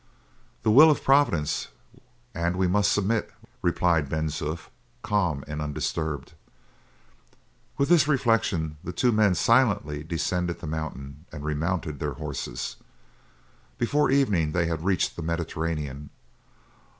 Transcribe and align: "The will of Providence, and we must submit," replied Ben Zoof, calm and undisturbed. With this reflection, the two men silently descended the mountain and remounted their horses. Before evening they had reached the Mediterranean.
"The 0.63 0.71
will 0.71 0.89
of 0.89 1.03
Providence, 1.03 1.67
and 2.33 2.55
we 2.55 2.65
must 2.65 2.91
submit," 2.91 3.31
replied 3.61 4.09
Ben 4.09 4.29
Zoof, 4.29 4.69
calm 5.03 5.43
and 5.47 5.61
undisturbed. 5.61 6.33
With 7.77 7.87
this 7.89 8.07
reflection, 8.07 8.77
the 8.83 8.93
two 8.93 9.11
men 9.11 9.35
silently 9.35 10.03
descended 10.03 10.59
the 10.59 10.65
mountain 10.65 11.25
and 11.31 11.45
remounted 11.45 11.99
their 11.99 12.13
horses. 12.13 12.77
Before 13.77 14.09
evening 14.09 14.53
they 14.53 14.65
had 14.65 14.83
reached 14.83 15.15
the 15.15 15.21
Mediterranean. 15.21 16.09